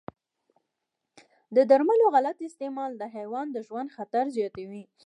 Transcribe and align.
د 1.55 1.57
درملو 1.69 2.05
غلط 2.15 2.37
استعمال 2.49 2.91
د 2.97 3.03
حیوان 3.15 3.47
د 3.51 3.57
ژوند 3.67 3.89
خطر 3.95 4.23
زیاتوي. 4.37 4.83